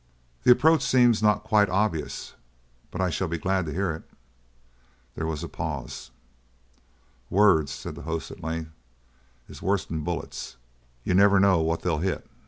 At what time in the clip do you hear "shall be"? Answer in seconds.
3.11-3.37